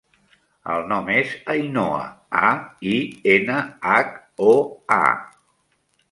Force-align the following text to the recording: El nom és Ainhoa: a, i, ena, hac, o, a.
El 0.75 0.85
nom 0.91 1.09
és 1.15 1.33
Ainhoa: 1.55 1.99
a, 2.47 2.49
i, 2.93 2.95
ena, 3.33 3.59
hac, 3.91 4.15
o, 4.53 4.55
a. 4.97 5.05